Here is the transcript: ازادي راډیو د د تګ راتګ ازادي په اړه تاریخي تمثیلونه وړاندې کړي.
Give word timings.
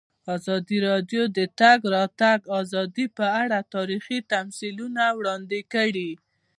ازادي 0.35 0.77
راډیو 0.89 1.23
د 1.31 1.31
د 1.37 1.39
تګ 1.61 1.79
راتګ 1.95 2.39
ازادي 2.59 3.05
په 3.17 3.25
اړه 3.41 3.57
تاریخي 3.75 4.19
تمثیلونه 4.33 5.03
وړاندې 5.17 5.59
کړي. 5.73 6.11